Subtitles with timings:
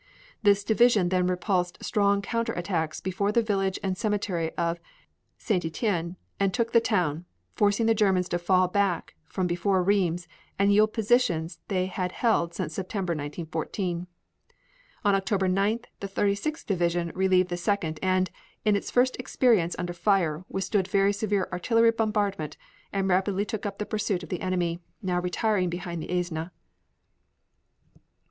[0.41, 4.79] This division then repulsed strong counter attacks before the village and cemetery of
[5.37, 5.63] Ste.
[5.63, 10.27] Etienne and took the town, forcing the Germans to fall back from before Rheims
[10.57, 14.07] and yield positions they had held since September, 1914.
[15.05, 18.31] On October 9th the Thirty sixth Division relieved the Second and,
[18.65, 22.57] in its first experience under fire, withstood very severe artillery bombardment
[22.91, 26.49] and rapidly took up the pursuit of the enemy, now retiring behind the Aisne.